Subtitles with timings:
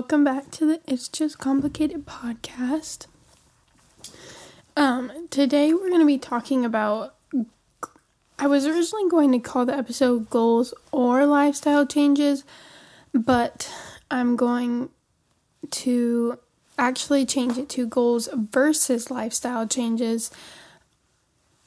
[0.00, 3.06] Welcome back to the It's Just Complicated podcast.
[4.74, 7.16] Um, today we're going to be talking about.
[8.38, 12.44] I was originally going to call the episode Goals or Lifestyle Changes,
[13.12, 13.70] but
[14.10, 14.88] I'm going
[15.70, 16.38] to
[16.78, 20.30] actually change it to Goals versus Lifestyle Changes.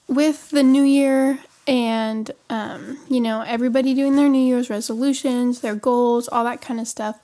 [0.08, 5.76] With the new year and um, you know everybody doing their new year's resolutions their
[5.76, 7.22] goals all that kind of stuff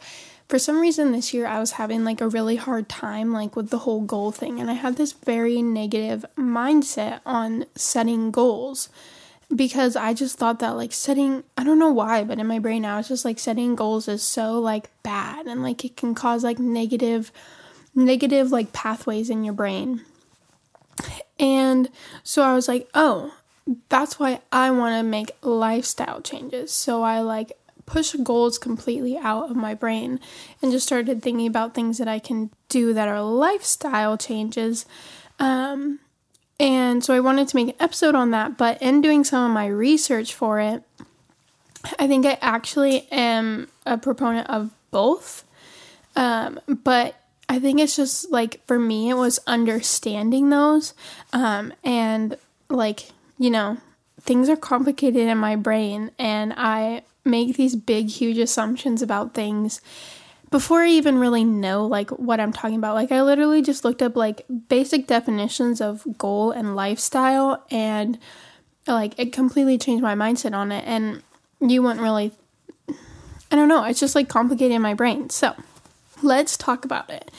[0.50, 3.70] for some reason this year i was having like a really hard time like with
[3.70, 8.90] the whole goal thing and i had this very negative mindset on setting goals
[9.56, 12.82] because i just thought that like setting i don't know why but in my brain
[12.82, 16.44] now it's just like setting goals is so like bad and like it can cause
[16.44, 17.32] like negative
[17.96, 20.02] negative like pathways in your brain
[21.40, 21.90] and
[22.24, 23.32] so i was like oh
[23.90, 26.72] that's why I want to make lifestyle changes.
[26.72, 27.52] So I like
[27.90, 30.20] push goals completely out of my brain
[30.62, 34.86] and just started thinking about things that I can do that are lifestyle changes.
[35.40, 36.00] Um,
[36.60, 39.54] and so I wanted to make an episode on that, but in doing some of
[39.54, 40.84] my research for it,
[41.98, 45.46] I think I actually am a proponent of both.
[46.16, 47.16] Um, but
[47.48, 50.94] I think it's just like for me, it was understanding those
[51.34, 52.38] um, and
[52.70, 53.78] like you know,
[54.20, 59.82] things are complicated in my brain and I make these big, huge assumptions about things
[60.52, 62.96] before I even really know like what I'm talking about.
[62.96, 68.18] Like I literally just looked up like basic definitions of goal and lifestyle and
[68.88, 71.22] like it completely changed my mindset on it and
[71.60, 72.32] you wouldn't really
[73.52, 75.32] I don't know, it's just like complicating my brain.
[75.32, 75.56] So,
[76.22, 77.32] let's talk about it.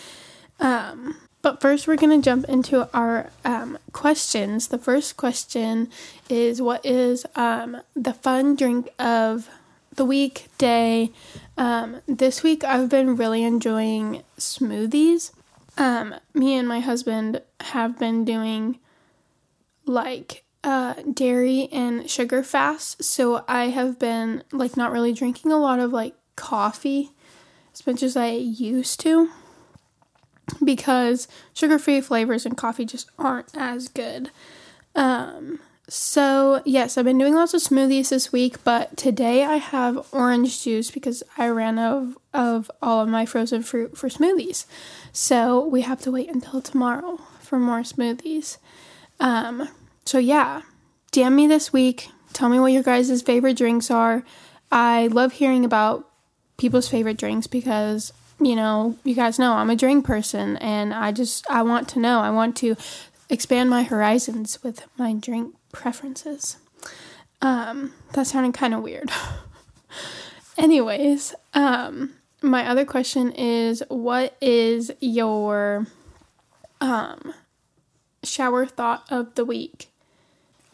[0.58, 4.68] Um but first, we're going to jump into our um, questions.
[4.68, 5.88] The first question
[6.28, 9.48] is What is um, the fun drink of
[10.00, 11.12] the week, day?
[11.58, 15.30] Um, this week, I've been really enjoying smoothies.
[15.76, 18.78] Um, me and my husband have been doing
[19.84, 23.04] like uh, dairy and sugar fast.
[23.04, 27.10] So I have been like not really drinking a lot of like coffee
[27.74, 29.28] as much as I used to
[30.64, 34.30] because sugar free flavors in coffee just aren't as good.
[34.94, 35.60] Um,
[35.92, 40.62] so, yes, I've been doing lots of smoothies this week, but today I have orange
[40.62, 44.66] juice because I ran out of, of all of my frozen fruit for smoothies.
[45.12, 48.58] So, we have to wait until tomorrow for more smoothies.
[49.18, 49.68] Um,
[50.04, 50.62] so, yeah,
[51.10, 52.08] DM me this week.
[52.32, 54.24] Tell me what your guys' favorite drinks are.
[54.70, 56.08] I love hearing about
[56.56, 61.12] people's favorite drinks because you know, you guys know I'm a drink person and I
[61.12, 62.20] just I want to know.
[62.20, 62.76] I want to
[63.28, 66.56] expand my horizons with my drink preferences.
[67.42, 69.10] Um, that sounded kind of weird.
[70.58, 75.86] Anyways, um, my other question is what is your
[76.80, 77.34] um
[78.22, 79.88] shower thought of the week?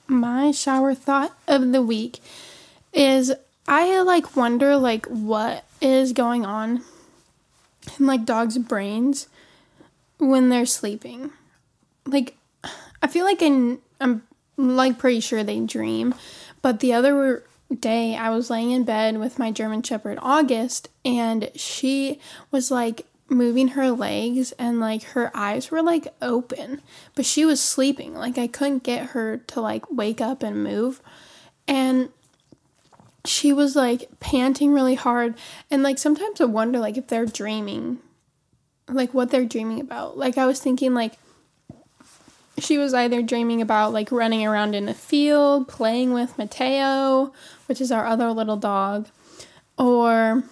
[0.09, 2.21] My shower thought of the week
[2.93, 3.33] is
[3.69, 6.83] I like wonder like what is going on
[7.99, 9.29] in like dogs' brains
[10.19, 11.31] when they're sleeping.
[12.07, 12.37] Like,
[13.03, 14.23] I feel like in, I'm
[14.57, 16.15] like pretty sure they dream,
[16.63, 17.45] but the other
[17.79, 23.07] day I was laying in bed with my German Shepherd August, and she was like
[23.29, 26.81] moving her legs and like her eyes were like open,
[27.15, 28.15] but she was sleeping.
[28.15, 31.01] Like, I couldn't get her to like wake up and move.
[31.67, 32.11] And
[33.27, 35.35] she was like panting really hard
[35.71, 37.99] and like sometimes i wonder like if they're dreaming
[38.89, 41.15] like what they're dreaming about like i was thinking like
[42.59, 47.33] she was either dreaming about like running around in a field playing with mateo
[47.67, 49.09] which is our other little dog
[49.79, 50.45] or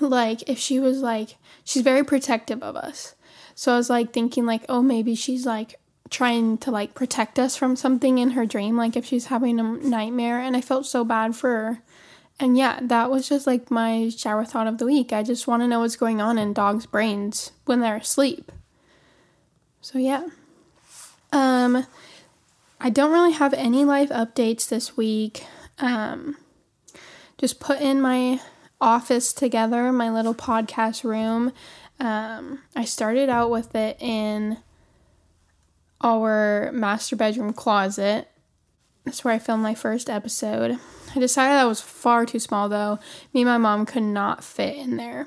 [0.00, 3.14] like if she was like she's very protective of us
[3.54, 5.76] so i was like thinking like oh maybe she's like
[6.10, 9.62] trying to like protect us from something in her dream, like if she's having a
[9.62, 10.40] nightmare.
[10.40, 11.82] And I felt so bad for her.
[12.38, 15.12] And yeah, that was just like my shower thought of the week.
[15.12, 18.50] I just want to know what's going on in dogs' brains when they're asleep.
[19.80, 20.28] So yeah.
[21.32, 21.86] Um
[22.80, 25.44] I don't really have any life updates this week.
[25.78, 26.36] Um
[27.38, 28.40] just put in my
[28.80, 31.52] office together, my little podcast room.
[31.98, 34.58] Um I started out with it in
[36.02, 38.28] our master bedroom closet.
[39.04, 40.78] That's where I filmed my first episode.
[41.14, 42.98] I decided that was far too small though.
[43.34, 45.26] Me and my mom could not fit in there.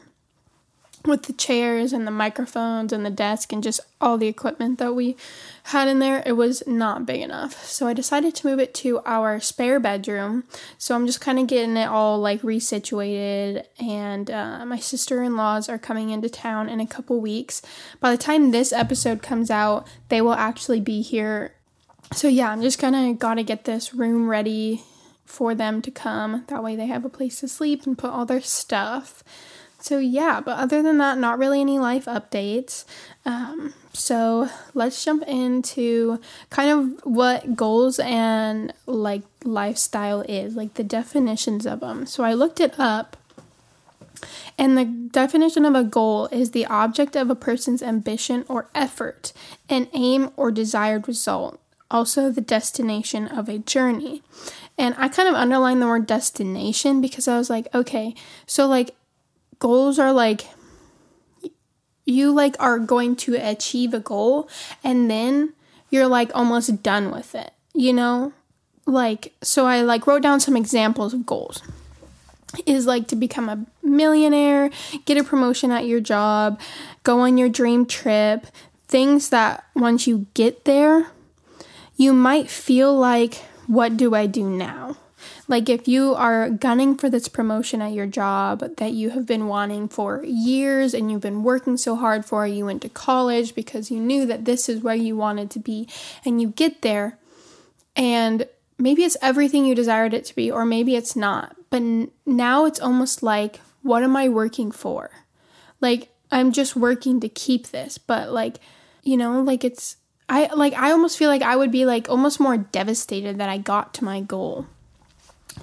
[1.05, 4.93] With the chairs and the microphones and the desk and just all the equipment that
[4.93, 5.17] we
[5.63, 7.65] had in there, it was not big enough.
[7.65, 10.45] So I decided to move it to our spare bedroom.
[10.77, 13.65] So I'm just kind of getting it all like resituated.
[13.79, 17.61] And uh, my sister in laws are coming into town in a couple weeks.
[17.99, 21.53] By the time this episode comes out, they will actually be here.
[22.13, 24.83] So yeah, I'm just kind of got to get this room ready
[25.25, 26.45] for them to come.
[26.47, 29.23] That way they have a place to sleep and put all their stuff.
[29.83, 32.85] So, yeah, but other than that, not really any life updates.
[33.25, 40.85] Um, so, let's jump into kind of what goals and like lifestyle is, like the
[40.85, 42.05] definitions of them.
[42.05, 43.17] So, I looked it up,
[44.57, 49.33] and the definition of a goal is the object of a person's ambition or effort,
[49.67, 51.59] an aim or desired result,
[51.91, 54.21] also the destination of a journey.
[54.77, 58.15] And I kind of underlined the word destination because I was like, okay,
[58.47, 58.95] so like
[59.63, 60.45] goals are like
[62.05, 64.49] you like are going to achieve a goal
[64.83, 65.53] and then
[65.89, 68.33] you're like almost done with it you know?
[68.85, 71.61] Like so i like wrote down some examples of goals.
[72.65, 74.69] Is like to become a millionaire
[75.05, 76.59] get a promotion at your job
[77.03, 78.45] go on your dream trip
[78.87, 81.07] things that once you get there
[81.95, 84.97] you might feel like what do i do now
[85.47, 89.47] like, if you are gunning for this promotion at your job that you have been
[89.47, 93.91] wanting for years and you've been working so hard for, you went to college because
[93.91, 95.87] you knew that this is where you wanted to be,
[96.23, 97.17] and you get there,
[97.95, 98.47] and
[98.77, 101.55] maybe it's everything you desired it to be, or maybe it's not.
[101.69, 101.83] But
[102.25, 105.11] now it's almost like, what am I working for?
[105.81, 108.59] Like, I'm just working to keep this, but like,
[109.03, 109.97] you know, like it's
[110.29, 113.57] I like I almost feel like I would be like almost more devastated that I
[113.57, 114.65] got to my goal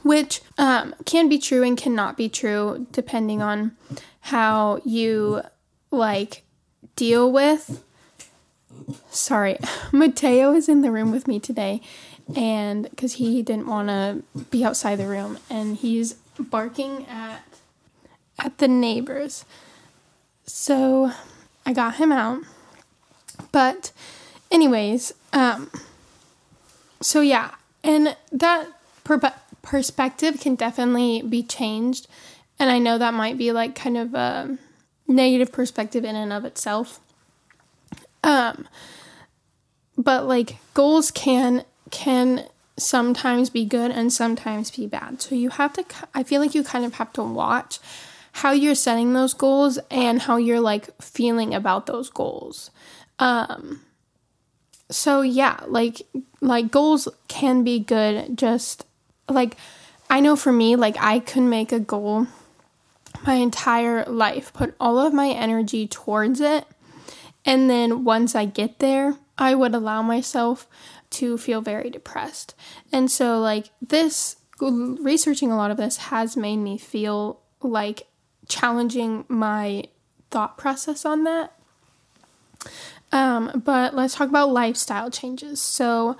[0.03, 3.77] which um, can be true and cannot be true depending on
[4.23, 5.43] how you
[5.91, 6.43] like
[6.97, 7.83] deal with.
[9.11, 9.59] Sorry,
[9.93, 11.81] Mateo is in the room with me today,
[12.35, 17.43] and because he didn't want to be outside the room, and he's barking at
[18.39, 19.45] at the neighbors.
[20.47, 21.13] So
[21.67, 22.43] I got him out.
[23.53, 23.93] But
[24.51, 25.71] anyways, um
[27.03, 28.69] so yeah, and that
[29.63, 32.09] perspective can definitely be changed.
[32.59, 34.59] And I know that might be like kind of a
[35.07, 37.01] negative perspective in and of itself.
[38.23, 38.69] Um,
[39.97, 42.47] but like goals can can
[42.77, 45.21] sometimes be good and sometimes be bad.
[45.21, 45.85] So you have to
[46.15, 47.79] I feel like you kind of have to watch
[48.33, 52.71] how you're setting those goals and how you're like feeling about those goals.
[53.19, 53.83] Um
[54.91, 56.03] so yeah, like
[56.41, 58.85] like goals can be good just
[59.31, 59.57] like
[60.09, 62.27] I know for me, like I could make a goal
[63.27, 66.65] my entire life, put all of my energy towards it.
[67.45, 70.67] And then once I get there, I would allow myself
[71.11, 72.55] to feel very depressed.
[72.93, 78.07] And so, like, this researching a lot of this has made me feel like
[78.49, 79.85] challenging my
[80.31, 81.53] thought process on that.
[83.11, 85.61] Um, but let's talk about lifestyle changes.
[85.61, 86.17] So,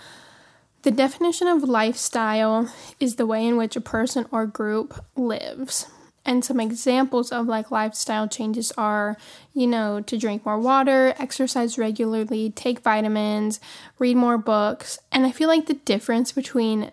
[0.83, 5.87] the definition of lifestyle is the way in which a person or group lives.
[6.25, 9.17] And some examples of like lifestyle changes are,
[9.55, 13.59] you know, to drink more water, exercise regularly, take vitamins,
[13.99, 14.99] read more books.
[15.11, 16.93] And I feel like the difference between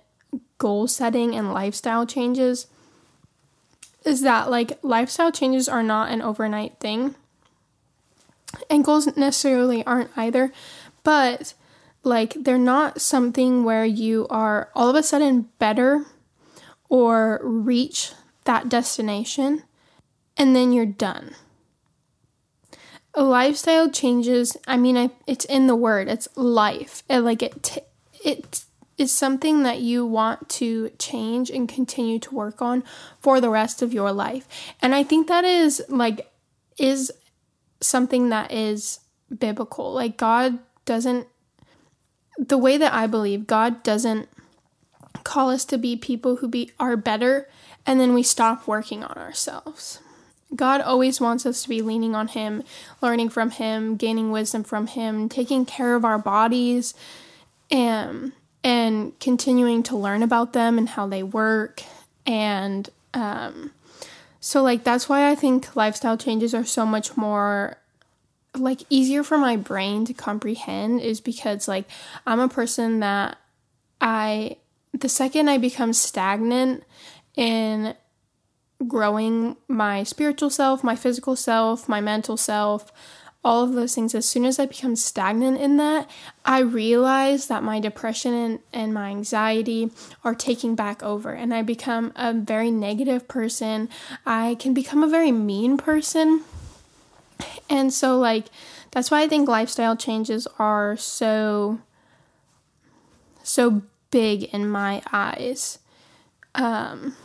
[0.57, 2.67] goal setting and lifestyle changes
[4.05, 7.15] is that like lifestyle changes are not an overnight thing.
[8.69, 10.51] And goals necessarily aren't either,
[11.03, 11.53] but
[12.03, 16.05] like, they're not something where you are all of a sudden better
[16.89, 18.13] or reach
[18.45, 19.63] that destination
[20.37, 21.35] and then you're done.
[23.13, 27.03] A lifestyle changes, I mean, I, it's in the word, it's life.
[27.09, 27.81] It, like, it, t-
[28.23, 28.63] it
[28.97, 32.83] is something that you want to change and continue to work on
[33.19, 34.47] for the rest of your life.
[34.81, 36.31] And I think that is like,
[36.77, 37.11] is
[37.81, 38.99] something that is
[39.35, 39.93] biblical.
[39.93, 41.27] Like, God doesn't
[42.37, 44.29] the way that I believe, God doesn't
[45.23, 47.49] call us to be people who be are better
[47.85, 49.99] and then we stop working on ourselves.
[50.55, 52.63] God always wants us to be leaning on him,
[53.01, 56.93] learning from him, gaining wisdom from him, taking care of our bodies
[57.69, 58.31] and
[58.63, 61.83] and continuing to learn about them and how they work
[62.25, 63.71] and um
[64.39, 67.77] so like that's why I think lifestyle changes are so much more
[68.59, 71.85] like easier for my brain to comprehend is because like
[72.25, 73.37] I'm a person that
[74.01, 74.57] I
[74.93, 76.83] the second I become stagnant
[77.35, 77.95] in
[78.87, 82.91] growing my spiritual self, my physical self, my mental self,
[83.43, 86.09] all of those things, as soon as I become stagnant in that,
[86.43, 89.91] I realize that my depression and, and my anxiety
[90.23, 93.89] are taking back over, and I become a very negative person.
[94.25, 96.43] I can become a very mean person.
[97.69, 98.45] And so, like,
[98.91, 101.79] that's why I think lifestyle changes are so,
[103.43, 103.81] so
[104.11, 105.79] big in my eyes.
[106.55, 107.15] Um,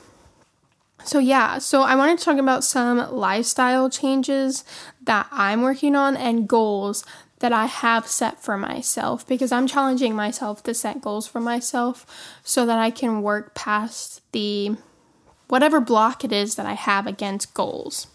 [1.04, 4.64] so, yeah, so I wanted to talk about some lifestyle changes
[5.02, 7.04] that I'm working on and goals
[7.40, 12.06] that I have set for myself because I'm challenging myself to set goals for myself
[12.44, 14.76] so that I can work past the
[15.48, 18.06] whatever block it is that I have against goals.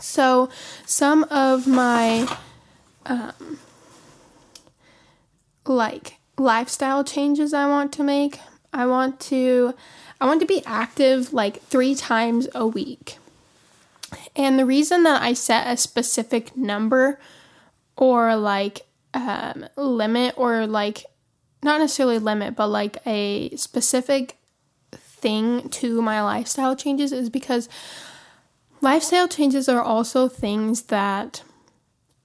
[0.00, 0.48] So,
[0.86, 2.26] some of my
[3.06, 3.58] um,
[5.66, 8.38] like lifestyle changes I want to make,
[8.72, 9.74] I want to
[10.20, 13.16] I want to be active like three times a week.
[14.36, 17.18] And the reason that I set a specific number
[17.96, 21.04] or like um, limit or like
[21.62, 24.36] not necessarily limit, but like a specific
[24.92, 27.68] thing to my lifestyle changes is because
[28.80, 31.42] lifestyle changes are also things that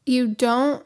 [0.06, 0.86] you don't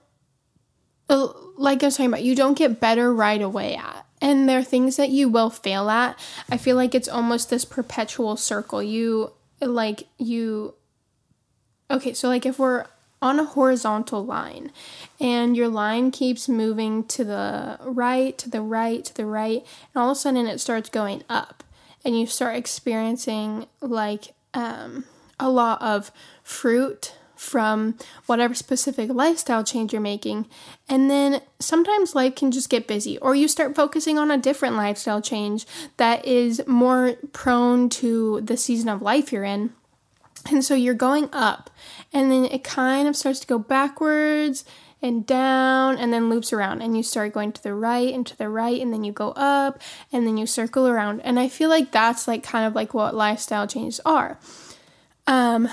[1.09, 4.59] uh, like I was talking about, you don't get better right away at and there
[4.59, 6.19] are things that you will fail at.
[6.49, 8.83] I feel like it's almost this perpetual circle.
[8.83, 10.75] You like you
[11.91, 12.85] Okay, so like if we're
[13.21, 14.71] on a horizontal line
[15.19, 20.01] and your line keeps moving to the right, to the right, to the right, and
[20.01, 21.63] all of a sudden it starts going up
[22.05, 25.03] and you start experiencing like um,
[25.39, 26.11] a lot of
[26.43, 30.45] fruit from whatever specific lifestyle change you're making.
[30.89, 34.75] And then sometimes life can just get busy, or you start focusing on a different
[34.75, 35.65] lifestyle change
[35.95, 39.71] that is more prone to the season of life you're in.
[40.51, 41.69] And so you're going up,
[42.11, 44.65] and then it kind of starts to go backwards
[45.01, 48.37] and down and then loops around and you start going to the right and to
[48.37, 49.81] the right and then you go up
[50.11, 53.15] and then you circle around and i feel like that's like kind of like what
[53.15, 54.37] lifestyle changes are
[55.29, 55.69] um,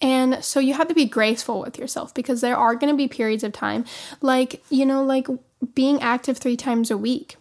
[0.00, 3.06] and so you have to be graceful with yourself because there are going to be
[3.06, 3.84] periods of time,
[4.22, 5.28] like, you know, like
[5.74, 7.36] being active three times a week.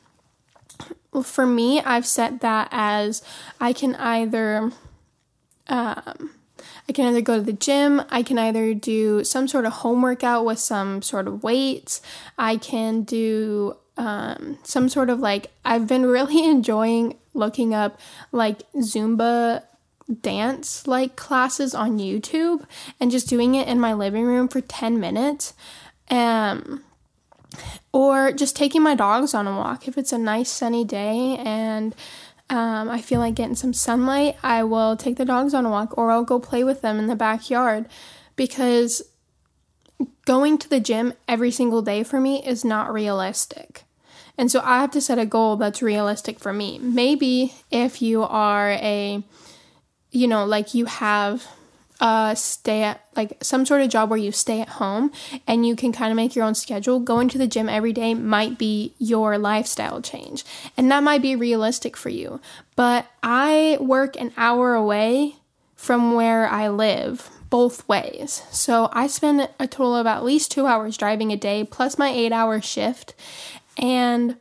[1.24, 3.24] For me, I've set that as
[3.62, 4.72] I can either,
[5.68, 6.32] um,
[6.90, 10.02] I can either go to the gym, I can either do some sort of home
[10.02, 12.02] workout with some sort of weights,
[12.38, 18.02] I can do um, some sort of like, I've been really enjoying looking up
[18.34, 19.64] like Zumba
[20.22, 22.66] dance like classes on YouTube
[23.00, 25.54] and just doing it in my living room for 10 minutes.
[26.10, 26.84] Um,
[27.92, 29.88] or just taking my dogs on a walk.
[29.88, 31.96] If it's a nice sunny day and
[32.50, 35.98] um, I feel like getting some sunlight, I will take the dogs on a walk
[35.98, 37.88] or I'll go play with them in the backyard
[38.36, 39.02] because
[40.26, 43.84] going to the gym every single day for me is not realistic.
[44.38, 46.80] And so I have to set a goal that's realistic for me.
[46.80, 49.24] Maybe if you are a
[50.14, 51.46] you know, like you have
[52.00, 55.12] uh stay at like some sort of job where you stay at home
[55.46, 57.00] and you can kind of make your own schedule.
[57.00, 60.44] Going to the gym every day might be your lifestyle change
[60.78, 62.40] and that might be realistic for you.
[62.76, 65.36] But i work an hour away
[65.76, 68.44] from where i live both ways.
[68.52, 72.10] So i spend a total of at least two hours driving a day plus my
[72.10, 73.14] eight hour shift.
[73.78, 74.38] And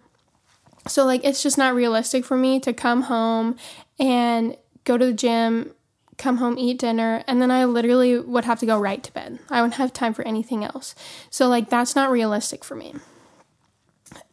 [0.88, 3.56] so like it's just not realistic for me to come home
[3.98, 5.74] and go to the gym,
[6.18, 9.38] come home, eat dinner, and then I literally would have to go right to bed.
[9.50, 10.94] I wouldn't have time for anything else.
[11.30, 12.94] So, like, that's not realistic for me.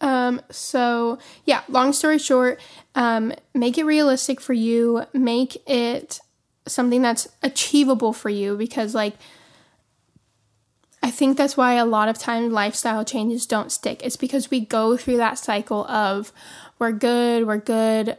[0.02, 2.60] Um, so yeah, long story short,
[2.96, 6.20] um, make it realistic for you, make it
[6.68, 9.16] something that's achievable for you because, like,
[11.02, 14.02] I think that's why a lot of times lifestyle changes don't stick.
[14.04, 16.32] It's because we go through that cycle of
[16.78, 18.18] we're good, we're good,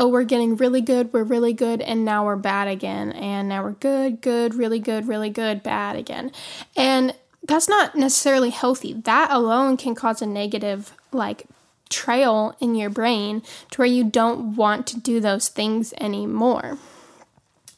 [0.00, 3.12] oh, we're getting really good, we're really good, and now we're bad again.
[3.12, 6.32] And now we're good, good, really good, really good, bad again.
[6.74, 7.14] And
[7.46, 8.94] that's not necessarily healthy.
[8.94, 11.44] That alone can cause a negative, like,
[11.90, 13.42] trail in your brain
[13.72, 16.78] to where you don't want to do those things anymore.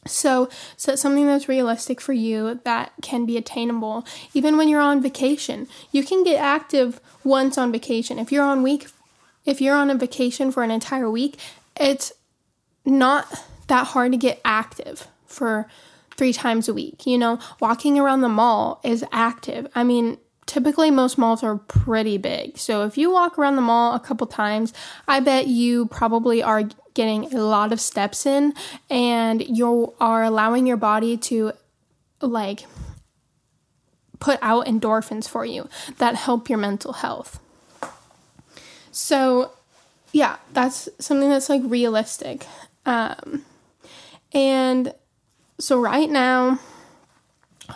[0.05, 4.05] So, set something that's realistic for you that can be attainable.
[4.33, 8.17] Even when you're on vacation, you can get active once on vacation.
[8.17, 8.87] If you're on week,
[9.45, 11.37] if you're on a vacation for an entire week,
[11.79, 12.11] it's
[12.85, 15.67] not that hard to get active for
[16.15, 17.05] three times a week.
[17.05, 19.67] You know, walking around the mall is active.
[19.75, 22.57] I mean, typically most malls are pretty big.
[22.57, 24.73] So if you walk around the mall a couple times,
[25.07, 26.63] I bet you probably are
[26.93, 28.53] getting a lot of steps in
[28.89, 31.53] and you are allowing your body to
[32.21, 32.65] like
[34.19, 37.39] put out endorphins for you that help your mental health.
[38.91, 39.51] So,
[40.13, 42.45] yeah, that's something that's like realistic.
[42.85, 43.43] Um,
[44.31, 44.93] and
[45.59, 46.59] so, right now,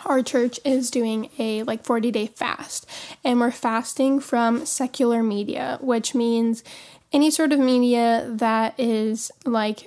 [0.06, 2.86] our church is doing a like 40 day fast,
[3.24, 6.62] and we're fasting from secular media, which means
[7.12, 9.86] any sort of media that is like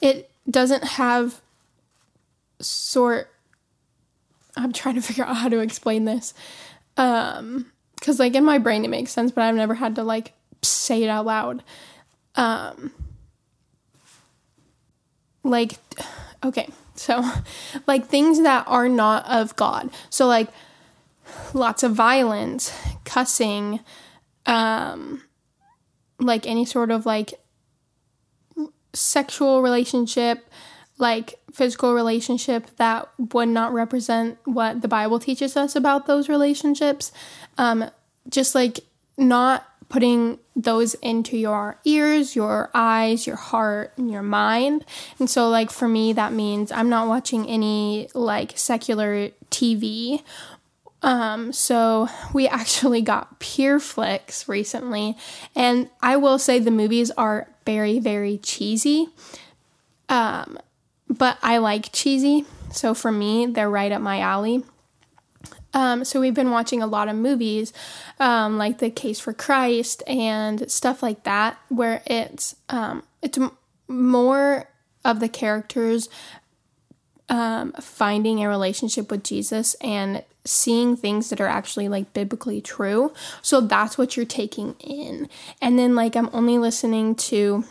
[0.00, 1.40] it doesn't have
[2.60, 3.28] sort
[4.56, 6.32] I'm trying to figure out how to explain this.
[6.96, 7.72] Um
[8.04, 10.32] cuz like in my brain it makes sense, but I've never had to like
[10.62, 11.62] say it out loud.
[12.36, 12.92] Um
[15.42, 15.78] like
[16.44, 17.24] okay, so
[17.86, 19.90] like things that are not of God.
[20.10, 20.48] So like
[21.52, 22.72] lots of violence,
[23.04, 23.80] cussing,
[24.46, 25.22] um
[26.18, 27.34] like any sort of like
[28.92, 30.48] sexual relationship,
[30.98, 37.12] like physical relationship that would not represent what the Bible teaches us about those relationships.
[37.58, 37.90] Um,
[38.28, 38.80] just like
[39.16, 44.84] not putting those into your ears, your eyes, your heart, and your mind.
[45.18, 50.22] And so, like, for me, that means I'm not watching any like secular TV.
[51.02, 55.16] Um, so we actually got PureFlix recently,
[55.54, 59.08] and I will say the movies are very, very cheesy.
[60.08, 60.58] Um,
[61.16, 62.44] but I like cheesy.
[62.72, 64.64] So for me, they're right up my alley.
[65.72, 67.72] Um, so we've been watching a lot of movies,
[68.20, 73.56] um, like The Case for Christ and stuff like that, where it's um, it's m-
[73.88, 74.68] more
[75.04, 76.08] of the characters
[77.28, 83.12] um, finding a relationship with Jesus and seeing things that are actually like biblically true.
[83.42, 85.28] So that's what you're taking in,
[85.60, 87.64] and then like I'm only listening to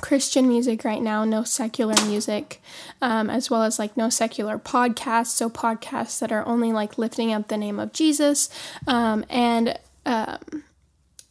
[0.00, 2.60] Christian music right now, no secular music,
[3.00, 5.28] um, as well as like no secular podcasts.
[5.28, 8.48] So, podcasts that are only like lifting up the name of Jesus.
[8.86, 10.64] Um, and um,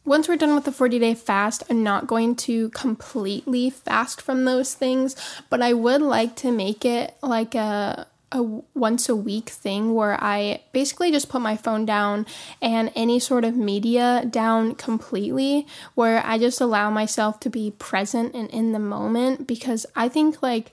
[0.04, 4.44] once we're done with the 40 day fast, I'm not going to completely fast from
[4.44, 5.14] those things,
[5.48, 8.42] but I would like to make it like a a
[8.74, 12.26] once a week thing where I basically just put my phone down
[12.60, 18.34] and any sort of media down completely, where I just allow myself to be present
[18.34, 20.72] and in the moment because I think like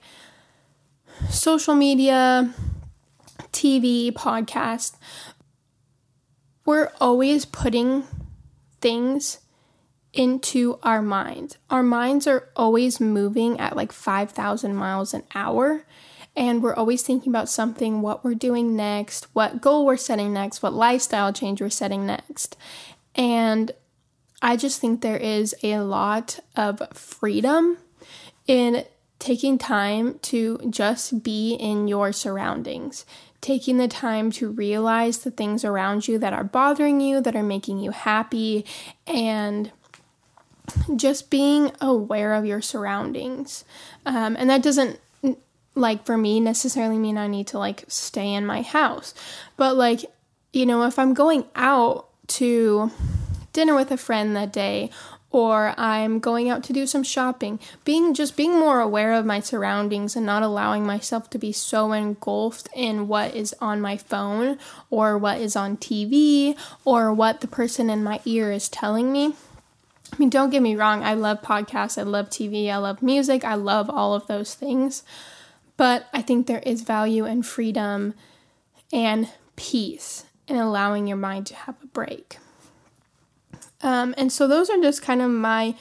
[1.28, 2.52] social media,
[3.52, 4.96] TV, podcast,
[6.64, 8.04] we're always putting
[8.80, 9.40] things
[10.12, 11.56] into our minds.
[11.68, 15.84] Our minds are always moving at like 5,000 miles an hour
[16.40, 20.62] and we're always thinking about something, what we're doing next, what goal we're setting next,
[20.62, 22.56] what lifestyle change we're setting next.
[23.14, 23.72] And
[24.40, 27.76] I just think there is a lot of freedom
[28.46, 28.86] in
[29.18, 33.04] taking time to just be in your surroundings,
[33.42, 37.42] taking the time to realize the things around you that are bothering you, that are
[37.42, 38.64] making you happy,
[39.06, 39.72] and
[40.96, 43.66] just being aware of your surroundings.
[44.06, 45.00] Um, and that doesn't
[45.74, 49.14] like for me necessarily mean I need to like stay in my house.
[49.56, 50.04] But like,
[50.52, 52.90] you know, if I'm going out to
[53.52, 54.90] dinner with a friend that day
[55.32, 59.38] or I'm going out to do some shopping, being just being more aware of my
[59.38, 64.58] surroundings and not allowing myself to be so engulfed in what is on my phone
[64.90, 69.34] or what is on TV or what the person in my ear is telling me.
[70.12, 73.44] I mean, don't get me wrong, I love podcasts, I love TV, I love music,
[73.44, 75.04] I love all of those things.
[75.80, 78.12] But I think there is value and freedom
[78.92, 82.36] and peace in allowing your mind to have a break.
[83.80, 85.74] Um, and so those are just kind of my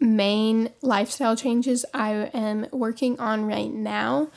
[0.00, 4.30] main lifestyle changes I am working on right now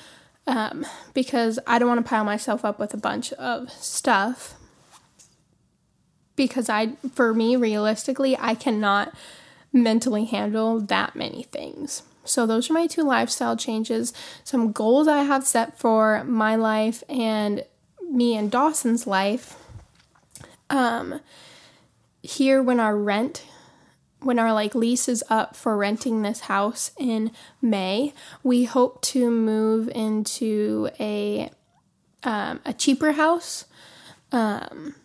[0.46, 4.56] um, because I don't want to pile myself up with a bunch of stuff.
[6.36, 9.16] Because I, for me, realistically, I cannot
[9.72, 12.04] mentally handle that many things.
[12.26, 17.04] So, those are my two lifestyle changes, some goals I have set for my life
[17.10, 17.64] and
[18.10, 19.58] me and Dawson's life.
[20.70, 21.22] Um,
[22.22, 23.46] here, when our rent,
[24.20, 29.30] when our like lease is up for renting this house in May, we hope to
[29.30, 31.52] move into a
[32.24, 33.66] um, a cheaper house.
[34.32, 34.96] Um,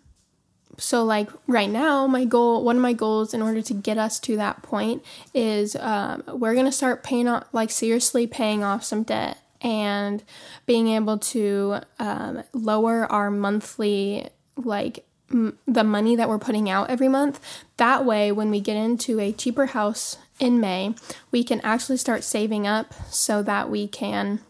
[0.80, 4.18] so like right now my goal one of my goals in order to get us
[4.18, 9.02] to that point is um, we're gonna start paying off like seriously paying off some
[9.02, 10.22] debt and
[10.66, 16.90] being able to um, lower our monthly like m- the money that we're putting out
[16.90, 17.40] every month.
[17.76, 20.94] That way, when we get into a cheaper house in May,
[21.30, 24.40] we can actually start saving up so that we can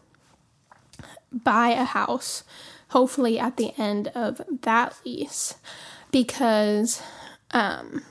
[1.32, 2.44] buy a house,
[2.88, 5.54] hopefully at the end of that lease,
[6.10, 7.02] because
[7.52, 8.02] um,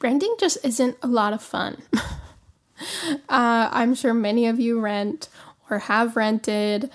[0.00, 1.82] renting just isn't a lot of fun.
[1.94, 5.28] uh, I'm sure many of you rent
[5.70, 6.90] or have rented,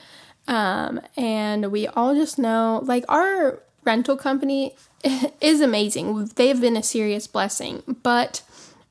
[0.48, 4.76] um, and we all just know like our rental company
[5.42, 6.32] is amazing.
[6.36, 8.42] They've been a serious blessing, but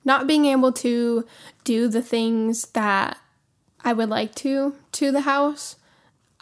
[0.05, 1.27] not being able to
[1.65, 3.19] do the things that
[3.83, 5.77] I would like to to the house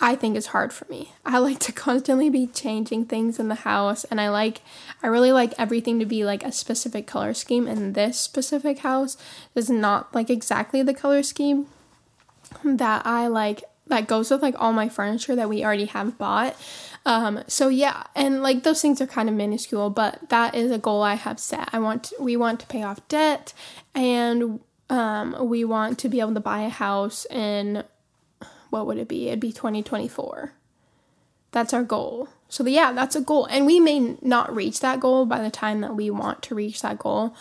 [0.01, 1.13] I think is hard for me.
[1.25, 4.61] I like to constantly be changing things in the house and I like
[5.03, 9.17] I really like everything to be like a specific color scheme and this specific house
[9.55, 11.67] is not like exactly the color scheme
[12.65, 16.57] that I like that goes with like all my furniture that we already have bought.
[17.05, 20.79] Um so yeah, and like those things are kind of minuscule, but that is a
[20.79, 21.71] goal I have set.
[21.73, 23.53] I want to, we want to pay off debt
[23.95, 27.83] and um we want to be able to buy a house in
[28.71, 29.29] what would it be?
[29.29, 30.53] It'd be 2024.
[31.51, 32.29] That's our goal.
[32.49, 33.47] So, yeah, that's a goal.
[33.47, 36.83] And we may not reach that goal by the time that we want to reach
[36.83, 37.35] that goal.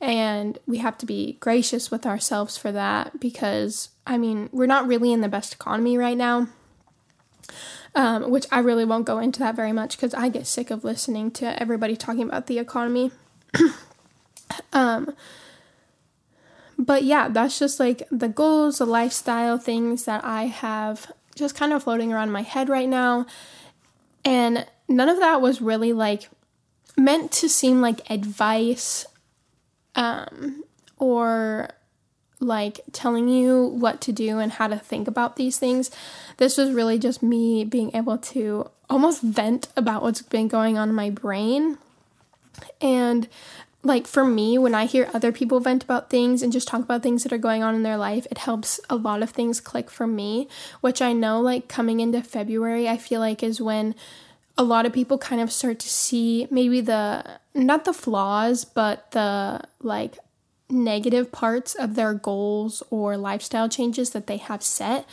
[0.00, 4.86] And we have to be gracious with ourselves for that because, I mean, we're not
[4.86, 6.48] really in the best economy right now.
[7.96, 10.82] Um, which I really won't go into that very much because I get sick of
[10.82, 13.12] listening to everybody talking about the economy.
[14.72, 15.14] um,
[16.78, 21.72] but yeah, that's just like the goals, the lifestyle things that I have just kind
[21.72, 23.26] of floating around my head right now.
[24.24, 26.28] And none of that was really like
[26.96, 29.06] meant to seem like advice
[29.94, 30.64] um,
[30.98, 31.70] or
[32.40, 35.90] like telling you what to do and how to think about these things.
[36.36, 40.88] This was really just me being able to almost vent about what's been going on
[40.88, 41.78] in my brain.
[42.80, 43.28] And
[43.84, 47.02] like for me, when I hear other people vent about things and just talk about
[47.02, 49.90] things that are going on in their life, it helps a lot of things click
[49.90, 50.48] for me,
[50.80, 53.94] which I know like coming into February, I feel like is when
[54.56, 59.10] a lot of people kind of start to see maybe the not the flaws, but
[59.10, 60.18] the like
[60.70, 65.06] negative parts of their goals or lifestyle changes that they have set.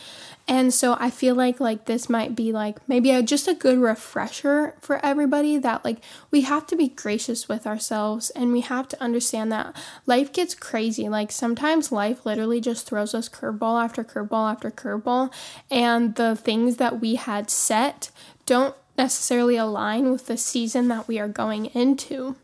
[0.48, 3.80] And so I feel like like this might be like maybe a, just a good
[3.80, 6.00] refresher for everybody that like
[6.30, 9.76] we have to be gracious with ourselves and we have to understand that
[10.06, 11.08] life gets crazy.
[11.08, 15.32] Like sometimes life literally just throws us curveball after curveball after curveball
[15.70, 18.12] and the things that we had set
[18.46, 22.36] don't necessarily align with the season that we are going into.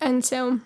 [0.00, 0.60] And so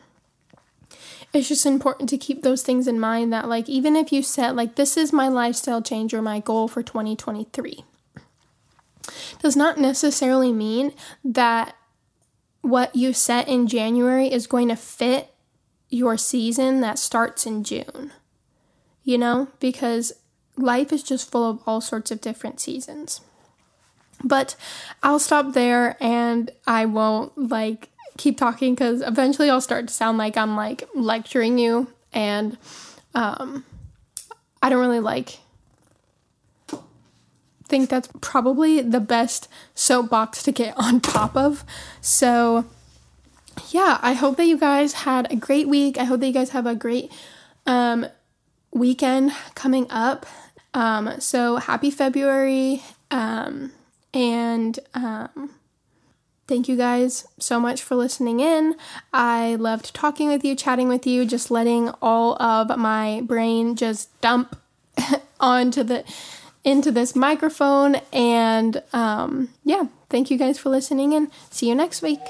[1.34, 4.54] it's just important to keep those things in mind that like even if you set
[4.54, 7.84] like this is my lifestyle change or my goal for 2023
[9.40, 10.92] does not necessarily mean
[11.24, 11.76] that
[12.62, 15.34] what you set in January is going to fit
[15.90, 18.10] your season that starts in June.
[19.02, 20.14] You know, because
[20.56, 23.20] life is just full of all sorts of different seasons.
[24.22, 24.56] But
[25.02, 30.18] I'll stop there and I won't like keep talking because eventually I'll start to sound
[30.18, 32.56] like I'm like lecturing you, and
[33.14, 33.64] um,
[34.62, 35.38] I don't really like.
[37.66, 41.64] Think that's probably the best soapbox to get on top of.
[42.00, 42.66] So,
[43.70, 45.98] yeah, I hope that you guys had a great week.
[45.98, 47.10] I hope that you guys have a great
[47.66, 48.06] um,
[48.70, 50.26] weekend coming up.
[50.74, 52.82] Um, so happy February.
[53.10, 53.72] Um,
[54.12, 55.50] and um,
[56.46, 58.76] Thank you guys so much for listening in.
[59.12, 64.20] I loved talking with you, chatting with you, just letting all of my brain just
[64.20, 64.56] dump
[65.40, 66.04] onto the
[66.62, 72.02] into this microphone and um yeah, thank you guys for listening and see you next
[72.02, 72.20] week.